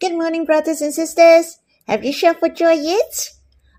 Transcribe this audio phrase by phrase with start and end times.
[0.00, 1.58] Good morning, brothers and sisters.
[1.88, 3.30] Have you shouted for joy yet?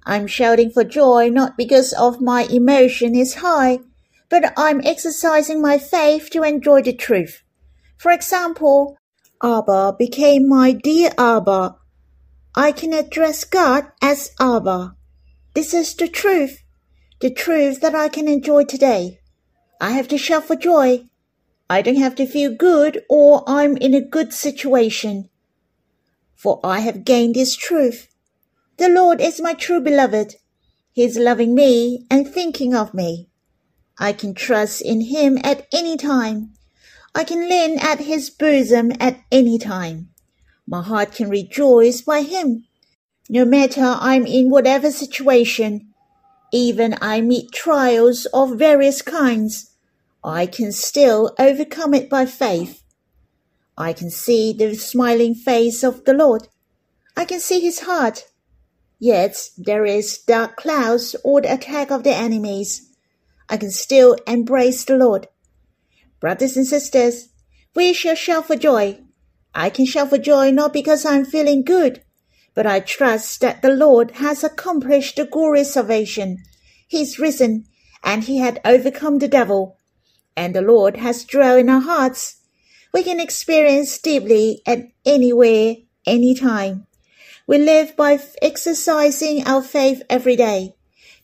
[0.06, 3.80] I'm shouting for joy not because of my emotion is high,
[4.28, 7.42] but I'm exercising my faith to enjoy the truth.
[7.98, 8.98] For example,
[9.42, 11.78] Abba became my dear Abba.
[12.54, 14.98] I can address God as Abba.
[15.54, 16.64] This is the truth,
[17.22, 19.22] the truth that I can enjoy today.
[19.80, 21.06] I have to shout for joy.
[21.70, 25.30] I don't have to feel good or I'm in a good situation.
[26.40, 28.08] For I have gained his truth.
[28.78, 30.38] The Lord is my true beloved.
[30.94, 33.28] He is loving me and thinking of me.
[33.98, 36.54] I can trust in him at any time.
[37.14, 40.12] I can lean at his bosom at any time.
[40.66, 42.64] My heart can rejoice by him.
[43.28, 45.94] No matter I'm in whatever situation,
[46.54, 49.72] even I meet trials of various kinds,
[50.24, 52.82] I can still overcome it by faith.
[53.80, 56.50] I can see the smiling face of the Lord.
[57.16, 58.26] I can see his heart.
[59.00, 62.90] Yet there is dark clouds or the attack of the enemies.
[63.48, 65.28] I can still embrace the Lord.
[66.20, 67.30] Brothers and sisters,
[67.74, 69.00] we shall shout for joy.
[69.56, 72.04] I can shout for joy not because I'm feeling good,
[72.54, 76.40] but I trust that the Lord has accomplished the glorious salvation.
[76.86, 77.66] He's risen,
[78.04, 79.78] and he had overcome the devil,
[80.36, 82.39] and the Lord has dwelt in our hearts.
[82.92, 86.88] We can experience deeply at anywhere, anytime.
[87.46, 90.76] We live by exercising our faith every day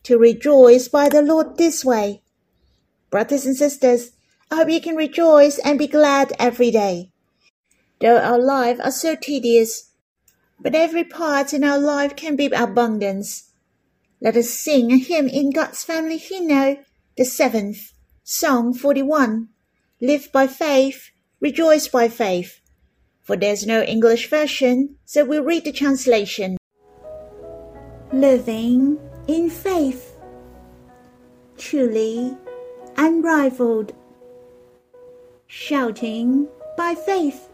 [0.04, 2.22] to rejoice by the Lord this way.
[3.10, 4.12] Brothers and sisters,
[4.52, 7.10] I hope you can rejoice and be glad every day.
[8.00, 9.92] Though our lives are so tedious,
[10.60, 13.52] but every part in our life can be abundance.
[14.22, 16.78] Let us sing a hymn in God's family hymnal,
[17.18, 17.94] the seventh,
[18.24, 19.50] Song 41.
[20.02, 21.10] Live by faith,
[21.46, 22.60] rejoice by faith.
[23.22, 26.58] For there's no English version, so we'll read the translation.
[28.12, 30.18] Living in faith,
[31.56, 32.36] truly
[32.98, 33.94] unrivaled,
[35.46, 36.48] shouting
[36.78, 37.48] by faith,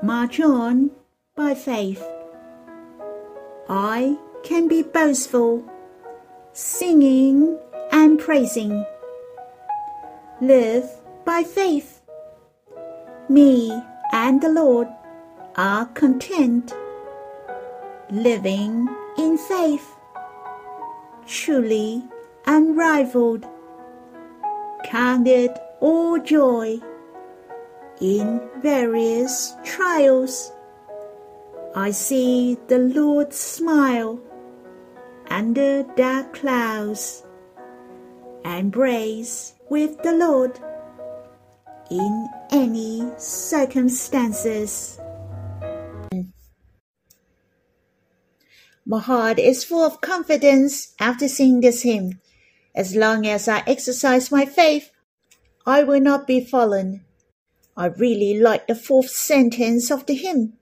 [0.00, 0.92] march on
[1.34, 2.04] by faith.
[3.68, 5.64] I can be boastful,
[6.52, 7.58] singing
[7.90, 8.86] and praising.
[10.40, 10.88] Live
[11.24, 11.95] by faith.
[13.28, 13.82] Me
[14.12, 14.88] and the Lord
[15.56, 16.72] are content,
[18.10, 18.88] living
[19.18, 19.96] in faith
[21.26, 22.04] truly
[22.46, 23.44] unrivaled.
[24.84, 26.78] Count it all joy
[28.00, 30.52] in various trials.
[31.74, 34.20] I see the Lord smile
[35.28, 37.24] under dark clouds,
[38.44, 40.60] embrace with the Lord
[41.90, 45.00] in any circumstances.
[48.84, 52.20] My heart is full of confidence after seeing this hymn.
[52.74, 54.90] As long as I exercise my faith,
[55.66, 57.04] I will not be fallen.
[57.76, 60.52] I really like the fourth sentence of the hymn.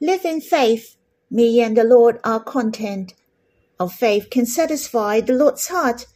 [0.00, 0.96] Live in faith,
[1.30, 3.14] me and the Lord are content.
[3.80, 6.06] Our faith can satisfy the Lord's heart.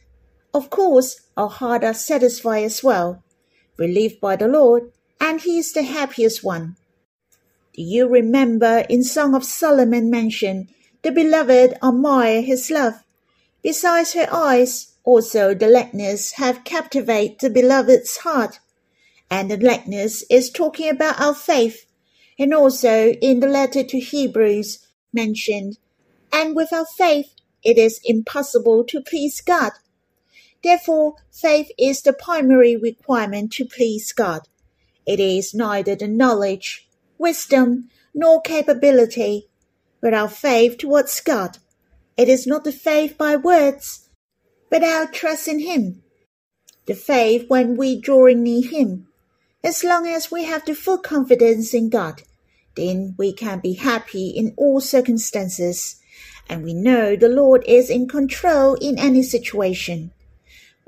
[0.53, 3.21] Of course, our heart are satisfied as well.
[3.79, 6.75] We live by the Lord, and He is the happiest one.
[7.73, 10.67] Do you remember in Song of Solomon mentioned
[11.01, 13.03] the beloved admire his love.
[13.63, 18.59] Besides her eyes, also the likeness have captivated the beloved's heart.
[19.31, 21.85] And the likeness is talking about our faith,
[22.37, 24.79] and also in the letter to Hebrews
[25.13, 25.77] mentioned,
[26.33, 29.71] and without faith it is impossible to please God.
[30.63, 34.47] Therefore, faith is the primary requirement to please God.
[35.05, 36.87] It is neither the knowledge,
[37.17, 39.49] wisdom, nor capability
[40.01, 41.57] but our faith towards God.
[42.17, 44.09] It is not the faith by words,
[44.69, 46.03] but our trust in Him.
[46.85, 49.07] The faith when we drawing near Him.
[49.63, 52.23] As long as we have the full confidence in God,
[52.75, 55.97] then we can be happy in all circumstances,
[56.47, 60.11] and we know the Lord is in control in any situation.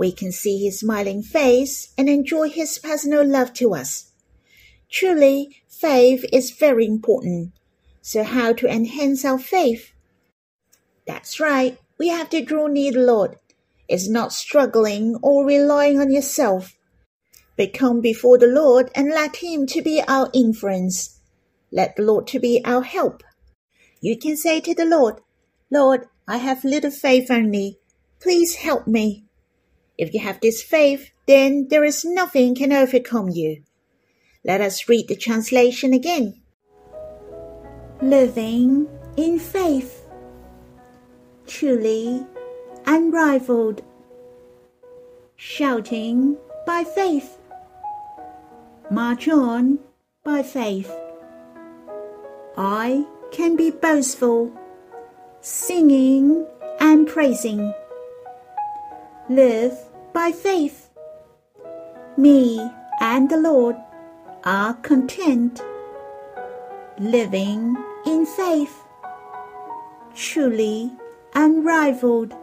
[0.01, 4.11] We can see His smiling face and enjoy His personal love to us.
[4.89, 7.51] Truly, faith is very important
[8.01, 9.91] so, how to enhance our faith?
[11.05, 13.37] That's right, we have to draw near the Lord.
[13.87, 16.75] It's not struggling or relying on yourself,
[17.55, 21.19] but come before the Lord and let Him to be our influence.
[21.71, 23.21] Let the Lord to be our help.
[24.01, 25.21] You can say to the Lord,
[25.69, 27.77] Lord, I have little faith only.
[28.19, 29.25] Please help me.
[30.01, 33.61] If you have this faith, then there is nothing can overcome you.
[34.43, 36.41] Let us read the translation again.
[38.01, 40.07] living in faith,
[41.45, 42.25] truly
[42.87, 43.83] unrivaled,
[45.35, 47.37] shouting by faith,
[48.89, 49.77] march on
[50.23, 50.91] by faith.
[52.57, 54.51] I can be boastful,
[55.41, 56.47] singing
[56.79, 57.71] and praising.
[59.29, 59.77] Live
[60.13, 60.89] by faith.
[62.17, 62.69] Me
[62.99, 63.75] and the Lord
[64.43, 65.61] are content,
[66.97, 68.75] living in faith,
[70.13, 70.91] truly
[71.33, 72.33] unrivaled,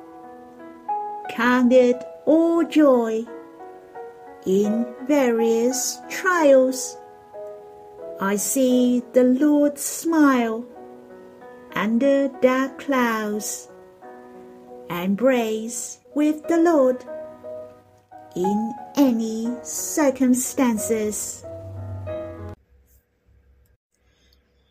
[1.31, 3.25] counted all joy
[4.47, 6.97] in various trials.
[8.21, 10.65] I see the Lord smile
[11.75, 13.69] under dark clouds
[14.89, 17.05] and praise with the Lord
[18.39, 21.45] in any circumstances.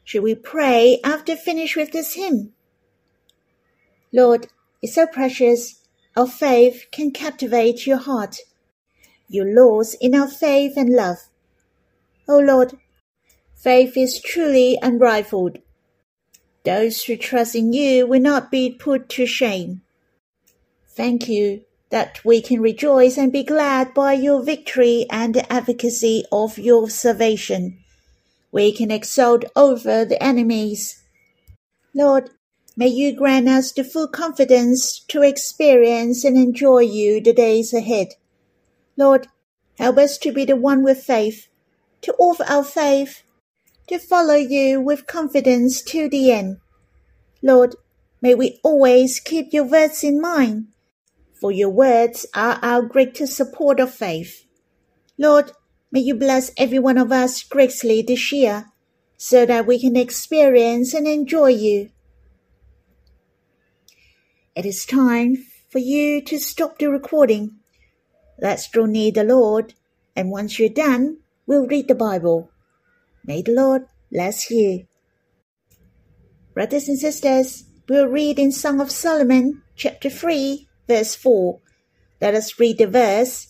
[0.05, 2.53] Should we pray after finish with this hymn?
[4.13, 4.47] Lord,
[4.81, 5.81] it's so precious.
[6.15, 8.37] Our faith can captivate your heart.
[9.27, 11.17] Your laws in our faith and love.
[12.29, 12.77] O oh Lord,
[13.53, 15.59] faith is truly unrivaled.
[16.63, 19.81] Those who trust in you will not be put to shame.
[20.87, 26.25] Thank you that we can rejoice and be glad by your victory and the advocacy
[26.31, 27.77] of your salvation
[28.51, 31.03] we can exult over the enemies.
[31.93, 32.29] Lord,
[32.75, 38.09] may you grant us the full confidence to experience and enjoy you the days ahead.
[38.95, 39.27] Lord,
[39.77, 41.47] help us to be the one with faith,
[42.01, 43.23] to offer our faith,
[43.87, 46.57] to follow you with confidence to the end.
[47.41, 47.75] Lord,
[48.21, 50.67] may we always keep your words in mind,
[51.39, 54.45] for your words are our greatest support of faith.
[55.17, 55.51] Lord,
[55.89, 58.65] May you bless every one of us greatly this year
[59.15, 61.89] so that we can experience and enjoy you.
[64.53, 65.37] It is time
[65.69, 67.59] for you to stop the recording.
[68.39, 69.75] Let's draw near the Lord,
[70.15, 72.51] and once you're done, we'll read the Bible.
[73.23, 74.87] May the Lord bless you.
[76.53, 81.59] Brothers and sisters, we'll read in Song of Solomon, chapter 3, verse 4.
[82.21, 83.47] Let us read the verse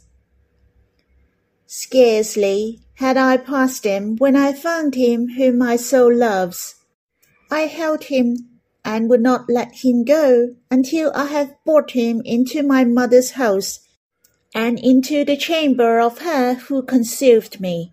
[1.70, 6.76] Scarcely had I passed him when I found him whom my soul loves.
[7.52, 8.38] I held him
[8.86, 13.82] and would not let him go until I have brought him into my mother's house
[14.56, 17.92] and into the chamber of her who conceived me.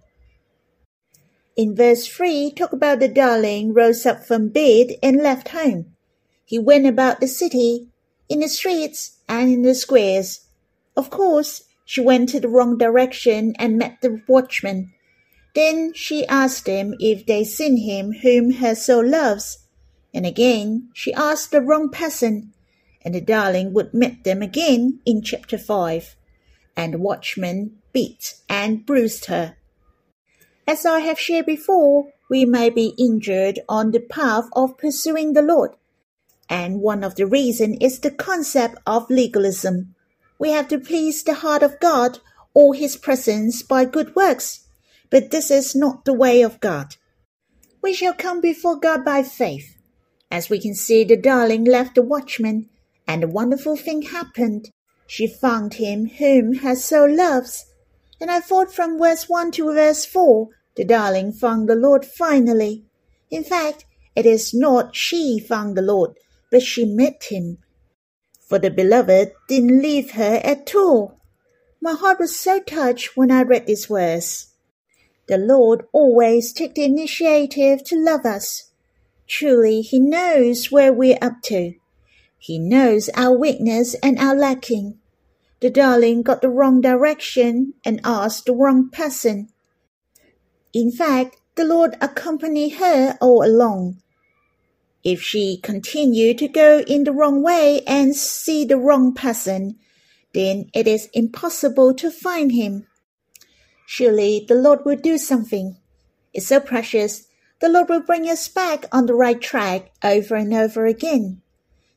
[1.56, 5.96] In verse 3, talk about the darling rose up from bed and left home.
[6.44, 7.88] He went about the city,
[8.29, 10.41] in the streets and in the squares.
[10.97, 14.93] Of course, she went to the wrong direction and met the watchman.
[15.55, 19.59] Then she asked him if they seen him whom her soul loves.
[20.12, 22.53] And again she asked the wrong person,
[23.03, 26.17] and the darling would meet them again in chapter 5.
[26.77, 29.56] And the watchman beat and bruised her.
[30.67, 35.43] As I have shared before, we may be injured on the path of pursuing the
[35.43, 35.73] Lord.
[36.49, 39.94] And one of the reasons is the concept of legalism.
[40.38, 42.19] We have to please the heart of God
[42.52, 44.67] or his presence by good works.
[45.11, 46.96] But this is not the way of God.
[47.82, 49.76] We shall come before God by faith.
[50.31, 52.69] As we can see, the darling left the watchman,
[53.06, 54.70] and a wonderful thing happened.
[55.06, 57.67] She found him whom her soul loves.
[58.20, 62.84] And I thought from verse 1 to verse 4, the darling found the Lord finally.
[63.31, 63.84] In fact,
[64.17, 66.15] it is not she found the Lord,
[66.55, 67.58] but she met him
[68.46, 71.19] for the beloved didn't leave her at all.
[71.81, 74.53] My heart was so touched when I read this verse.
[75.27, 78.70] The Lord always takes the initiative to love us.
[79.27, 81.75] Truly, He knows where we're up to.
[82.39, 85.01] He knows our weakness and our lacking.
[85.58, 89.49] The darling got the wrong direction and asked the wrong person.
[90.73, 94.04] In fact, the Lord accompanied her all along
[95.05, 99.77] if she continued to go in the wrong way and see the wrong person,
[100.32, 102.87] then it is impossible to find him.
[103.87, 105.77] Surely the Lord will do something.
[106.32, 107.27] It's so precious.
[107.61, 111.43] The Lord will bring us back on the right track over and over again.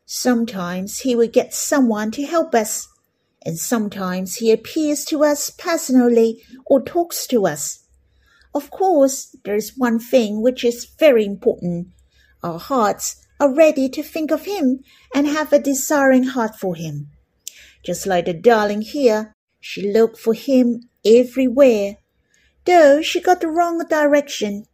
[0.05, 2.89] Sometimes He will get someone to help us,
[3.45, 7.85] and sometimes He appears to us personally or talks to us.
[8.53, 11.87] Of course, there is one thing which is very important
[12.47, 13.05] our hearts
[13.39, 14.79] are ready to think of Him
[15.13, 17.07] and have a desiring heart for Him.
[17.83, 21.97] Just like the darling here, she looked for Him everywhere.
[22.65, 24.65] Though she got the wrong direction,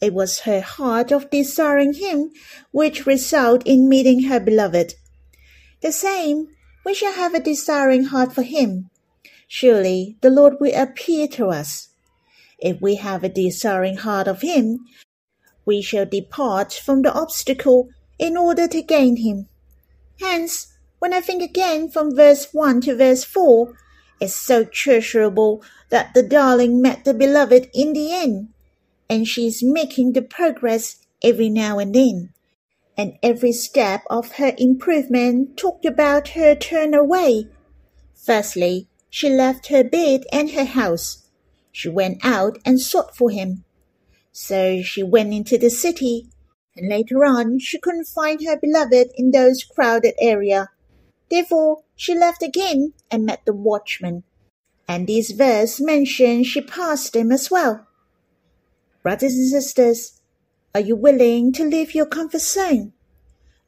[0.00, 2.30] It was her heart of desiring him
[2.70, 4.94] which resulted in meeting her beloved.
[5.82, 6.48] The same,
[6.84, 8.90] we shall have a desiring heart for him.
[9.48, 11.88] Surely the Lord will appear to us.
[12.60, 14.78] If we have a desiring heart of him,
[15.68, 19.46] we shall depart from the obstacle in order to gain him.
[20.18, 23.74] Hence, when I think again from verse 1 to verse 4,
[24.18, 28.48] it's so treasurable that the darling met the beloved in the end
[29.10, 32.32] and she's making the progress every now and then.
[32.96, 37.46] And every step of her improvement talked about her turn away.
[38.14, 41.28] Firstly, she left her bed and her house.
[41.72, 43.64] She went out and sought for him.
[44.32, 46.28] So she went into the city,
[46.76, 50.68] and later on she couldn't find her beloved in those crowded area.
[51.30, 54.24] Therefore she left again and met the watchman.
[54.86, 57.86] And this verse mentions she passed him as well.
[59.02, 60.20] Brothers and sisters,
[60.74, 62.92] are you willing to leave your comfort zone?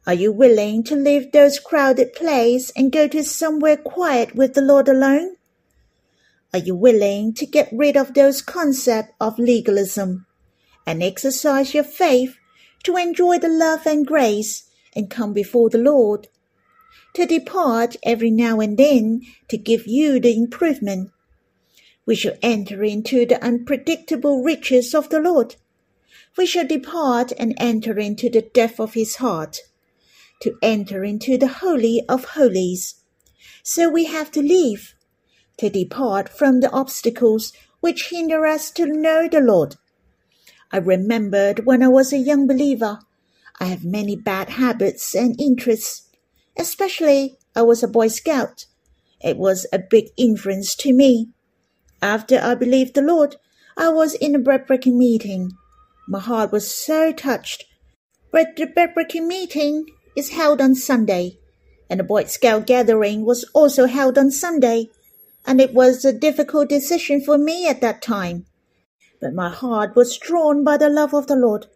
[0.07, 4.63] Are you willing to leave those crowded places and go to somewhere quiet with the
[4.63, 5.37] Lord alone?
[6.53, 10.27] Are you willing to get rid of those concepts of legalism
[10.91, 12.37] and exercise your faith
[12.83, 16.29] to enjoy the love and grace and come before the Lord?
[17.15, 21.11] To depart every now and then to give you the improvement
[22.11, 25.55] we shall enter into the unpredictable riches of the Lord.
[26.37, 29.59] We shall depart and enter into the depth of his heart,
[30.43, 32.97] to enter into the Holy of Holies.
[33.63, 34.95] So we have to leave,
[35.59, 39.77] to depart from the obstacles which hinder us to know the Lord.
[40.73, 43.01] I remembered when I was a young believer,
[43.59, 46.09] I have many bad habits and interests.
[46.57, 48.67] Especially, I was a Boy Scout.
[49.21, 51.31] It was a big influence to me.
[52.01, 53.37] After I believed the Lord,
[53.77, 55.53] I was in a bread-breaking meeting.
[56.09, 57.65] My heart was so touched.
[58.31, 59.87] But the bread-breaking meeting
[60.17, 61.39] is held on Sunday,
[61.89, 64.89] and the Boy Scout gathering was also held on Sunday,
[65.47, 68.47] and it was a difficult decision for me at that time.
[69.21, 71.67] But my heart was drawn by the love of the Lord,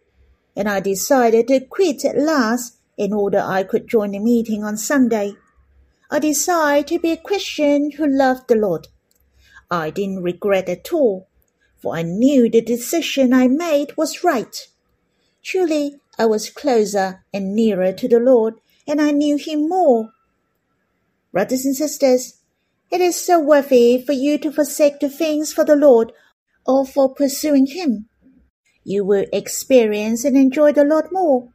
[0.57, 4.79] and I decided to quit at last in order I could join the meeting on
[4.79, 5.35] Sunday.
[6.11, 8.89] I decided to be a Christian who loved the Lord.
[9.71, 11.29] I didn't regret at all,
[11.77, 14.69] for I knew the decision I made was right.
[15.43, 18.55] Truly, I was closer and nearer to the Lord,
[18.87, 20.11] and I knew Him more.
[21.33, 22.39] Brothers and sisters,
[22.91, 26.13] it is so worthy for you to forsake the things for the Lord
[26.67, 28.09] or for pursuing Him.
[28.85, 31.49] You will experience and enjoy the Lord more.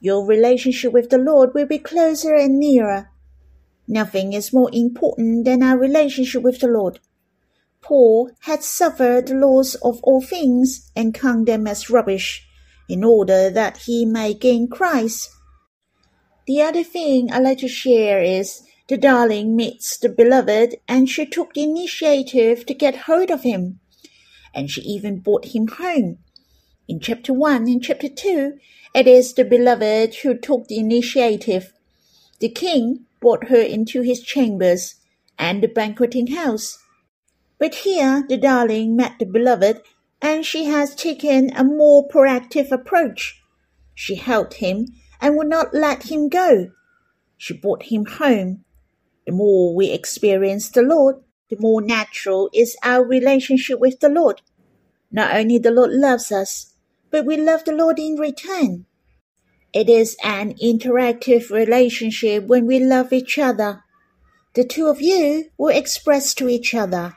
[0.00, 3.10] Your relationship with the Lord will be closer and nearer.
[3.86, 7.00] Nothing is more important than our relationship with the Lord.
[7.82, 12.46] Paul had suffered the loss of all things and count them as rubbish,
[12.88, 15.30] in order that he may gain Christ.
[16.46, 21.26] The other thing I like to share is the darling meets the beloved, and she
[21.26, 23.80] took the initiative to get hold of him,
[24.54, 26.18] and she even brought him home.
[26.88, 28.58] In chapter 1 and chapter 2,
[28.94, 31.72] it is the beloved who took the initiative.
[32.40, 34.96] The king brought her into his chambers
[35.38, 36.78] and the banqueting house
[37.64, 39.80] but here the darling met the beloved,
[40.20, 43.42] and she has taken a more proactive approach.
[43.94, 46.72] She held him and would not let him go.
[47.38, 48.66] She brought him home.
[49.24, 51.23] The more we experience the Lord,
[51.54, 54.42] the more natural is our relationship with the Lord.
[55.10, 56.74] Not only the Lord loves us,
[57.10, 58.86] but we love the Lord in return.
[59.72, 63.82] It is an interactive relationship when we love each other.
[64.54, 67.14] The two of you will express to each other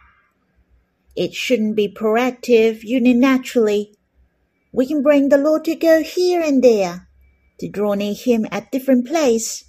[1.18, 3.96] it shouldn't be proactive unilaterally.
[4.72, 7.08] We can bring the Lord to go here and there,
[7.60, 9.64] to draw near Him at different places.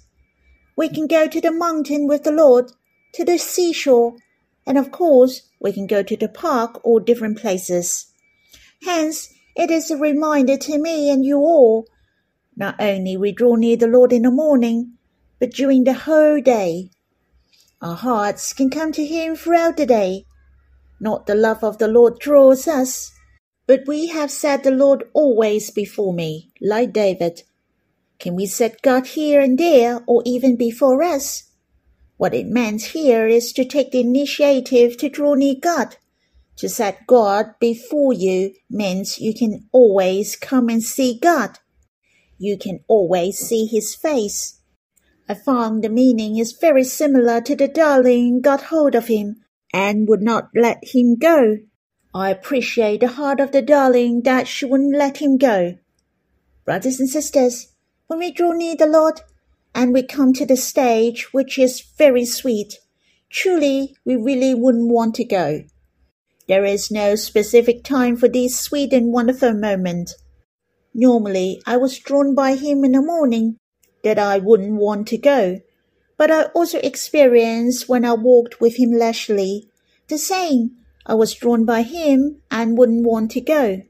[0.77, 2.71] We can go to the mountain with the Lord,
[3.15, 4.15] to the seashore,
[4.65, 8.13] and of course, we can go to the park or different places.
[8.83, 11.87] Hence, it is a reminder to me and you all,
[12.55, 14.93] not only we draw near the Lord in the morning,
[15.39, 16.91] but during the whole day.
[17.81, 20.25] Our hearts can come to Him throughout the day
[20.99, 23.11] not the love of the Lord draws us,
[23.67, 27.43] but we have set the Lord always before me, like David.
[28.19, 31.48] Can we set God here and there, or even before us?
[32.19, 35.95] What it means here is to take the initiative to draw near God.
[36.57, 41.59] To set God before you means you can always come and see God.
[42.37, 44.59] You can always see His face.
[45.29, 49.37] I found the meaning is very similar to the darling got hold of him
[49.73, 51.59] and would not let him go.
[52.13, 55.77] I appreciate the heart of the darling that she wouldn't let him go.
[56.65, 57.69] Brothers and sisters,
[58.07, 59.21] when we draw near the Lord
[59.79, 62.73] and we come to the stage which is very sweet,
[63.29, 65.63] truly we really wouldn't want to go.
[66.49, 70.15] There is no specific time for this sweet and wonderful moment.
[70.93, 73.55] Normally, I was drawn by him in the morning
[74.03, 75.61] that I wouldn't want to go,
[76.17, 79.69] but I also experienced when I walked with him leisurely
[80.09, 80.71] the same.
[81.05, 83.83] I was drawn by him and wouldn't want to go.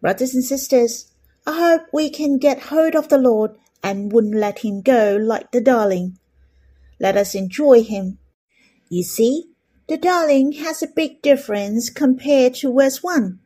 [0.00, 1.10] Brothers and sisters,
[1.44, 5.52] I hope we can get hold of the Lord and wouldn't let him go like
[5.52, 6.18] the darling.
[6.98, 8.18] Let us enjoy him.
[8.88, 9.50] You see,
[9.88, 13.38] the darling has a big difference compared to verse 1.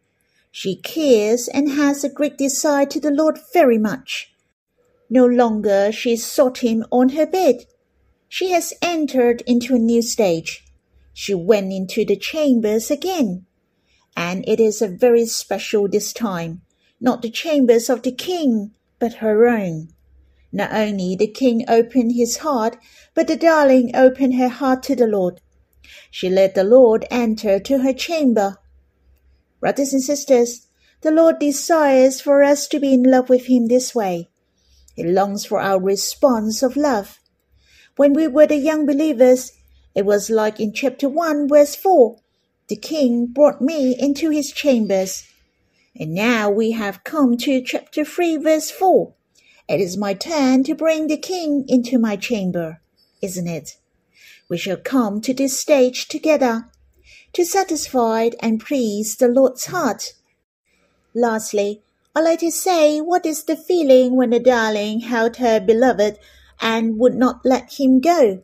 [0.51, 4.33] She cares and has a great desire to the Lord very much.
[5.09, 7.67] No longer she sought him on her bed.
[8.29, 10.65] She has entered into a new stage.
[11.13, 13.47] She went into the chambers again.
[14.17, 16.63] And it is a very special this time,
[17.01, 19.89] not the chambers of the king, but her own.
[20.53, 22.77] Not only the king opened his heart,
[23.15, 25.41] but the darling opened her heart to the Lord.
[26.11, 28.57] She let the Lord enter to her chamber.
[29.61, 30.67] Brothers and sisters,
[31.03, 34.29] the Lord desires for us to be in love with Him this way.
[34.95, 37.21] He longs for our response of love.
[37.97, 39.53] When we were the young believers,
[39.95, 42.19] it was like in chapter 1, verse 4.
[42.69, 45.27] The king brought me into his chambers.
[45.99, 49.13] And now we have come to chapter 3, verse 4.
[49.71, 52.81] It is my turn to bring the king into my chamber,
[53.23, 53.77] isn't it?
[54.49, 56.69] We shall come to this stage together
[57.35, 60.15] to satisfy and please the Lord's heart.
[61.15, 61.85] Lastly,
[62.17, 66.19] I'd like to say what is the feeling when the darling held her beloved
[66.61, 68.43] and would not let him go.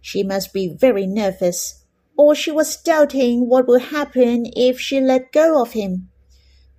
[0.00, 1.84] She must be very nervous,
[2.16, 6.08] or she was doubting what will happen if she let go of him.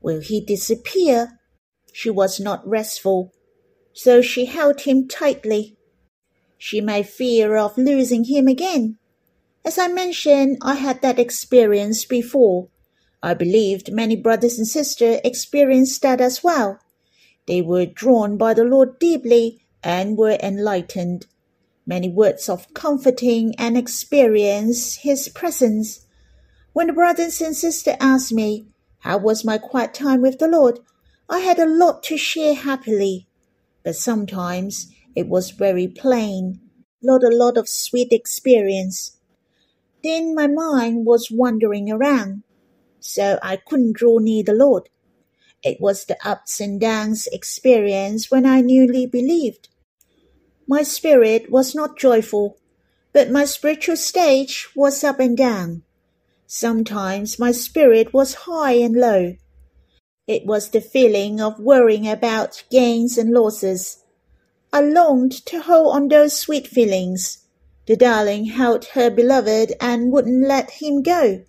[0.02, 1.40] Will he disappear?
[1.94, 3.32] She was not restful,
[3.94, 5.76] so she held him tightly.
[6.58, 8.98] She may fear of losing him again.
[9.64, 12.70] As I mentioned, I had that experience before.
[13.22, 16.80] I believed many brothers and sisters experienced that as well.
[17.48, 21.28] They were drawn by the Lord deeply and were enlightened.
[21.86, 26.06] Many words of comforting and experience His presence.
[26.74, 28.68] When the brothers and sisters asked me,
[29.00, 30.80] How was my quiet time with the Lord?
[31.30, 33.28] I had a lot to share happily,
[33.84, 36.60] but sometimes it was very plain,
[37.02, 39.18] not a lot of sweet experience.
[40.04, 42.44] Then my mind was wandering around,
[43.00, 44.90] so I couldn't draw near the Lord.
[45.64, 49.68] It was the ups and downs experience when I newly believed.
[50.68, 52.58] My spirit was not joyful,
[53.12, 55.84] but my spiritual stage was up and down.
[56.46, 59.36] Sometimes my spirit was high and low.
[60.30, 64.04] It was the feeling of worrying about gains and losses,
[64.72, 67.46] I longed to hold on those sweet feelings.
[67.88, 71.44] The darling held her beloved and wouldn't let him go,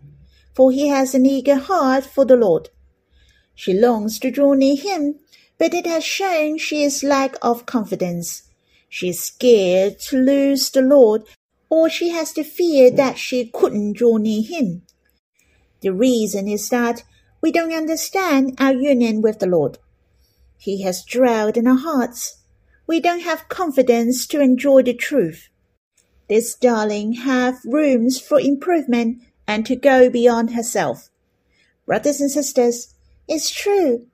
[0.55, 2.71] for he has an eager heart for the Lord.
[3.55, 5.17] She longs to draw near him,
[5.59, 8.45] but it has shown she is lack of confidence.
[8.89, 11.25] She is scared to lose the Lord,
[11.69, 14.87] or she has the fear that she couldn't draw near him.
[15.83, 17.03] The reason is that
[17.41, 19.79] we don't understand our union with the Lord.
[20.59, 22.41] He has dwelled in our hearts
[22.91, 25.49] we don't have confidence to enjoy the truth.
[26.29, 31.09] This darling have rooms for improvement and to go beyond herself.
[31.87, 32.93] Brothers and sisters,
[33.29, 34.09] it's true.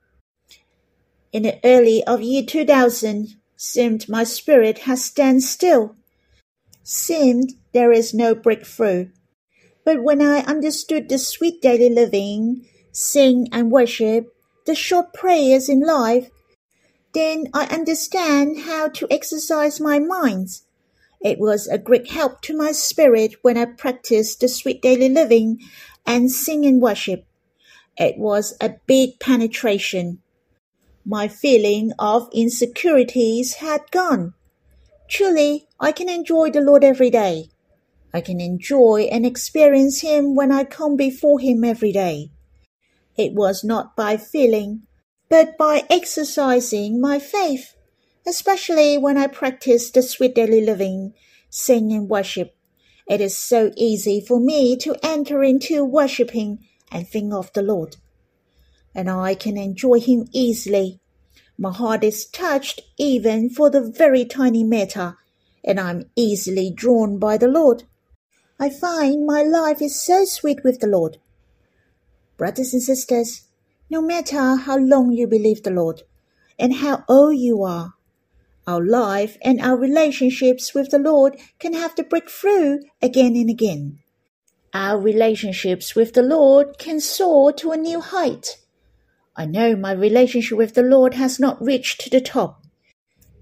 [1.33, 5.97] In the early of year 2000, seemed my spirit has stand still.
[6.83, 9.09] Seemed there is no breakthrough.
[9.87, 15.81] But when I understood the sweet daily living, sing and worship, the short prayers in
[15.81, 16.31] life,
[17.13, 20.61] then I understand how to exercise my mind.
[21.21, 25.61] It was a great help to my spirit when I practiced the sweet daily living
[26.07, 27.27] and sing and worship.
[27.99, 30.23] It was a big penetration.
[31.05, 34.35] My feeling of insecurities had gone.
[35.09, 37.51] Truly, I can enjoy the Lord every day.
[38.13, 42.31] I can enjoy and experience Him when I come before Him every day.
[43.17, 44.83] It was not by feeling,
[45.29, 47.75] but by exercising my faith,
[48.27, 51.15] especially when I practice the sweet daily living,
[51.49, 52.55] sing and worship.
[53.09, 57.97] It is so easy for me to enter into worshiping and think of the Lord.
[58.95, 61.01] And I can enjoy Him easily.
[61.59, 65.17] My heart is touched even for the very tiny matter,
[65.65, 67.85] and I'm easily drawn by the Lord.
[68.61, 71.19] I find my life is so sweet with the Lord.
[72.37, 73.43] Brothers and sisters,
[73.89, 76.03] no matter how long you believe the Lord
[76.59, 77.95] and how old you are,
[78.67, 83.49] our life and our relationships with the Lord can have to break through again and
[83.49, 84.01] again.
[84.75, 88.59] Our relationships with the Lord can soar to a new height.
[89.37, 92.65] I know my relationship with the Lord has not reached the top.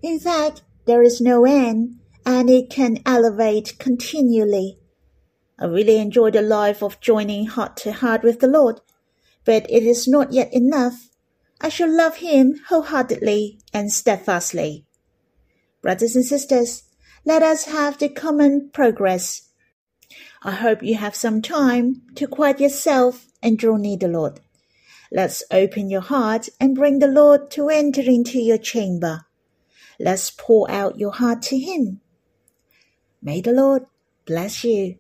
[0.03, 4.79] In fact, there is no end, and it can elevate continually.
[5.59, 8.81] I really enjoy the life of joining heart to heart with the Lord,
[9.45, 11.11] but it is not yet enough.
[11.61, 14.85] I shall love Him wholeheartedly and steadfastly.
[15.83, 16.85] Brothers and sisters,
[17.25, 19.49] let us have the common progress.
[20.43, 24.41] I hope you have some time to quiet yourself and draw near the Lord.
[25.11, 29.27] Let's open your heart and bring the Lord to enter into your chamber.
[29.99, 32.01] Let's pour out your heart to Him.
[33.23, 33.85] May the Lord
[34.27, 34.99] bless you.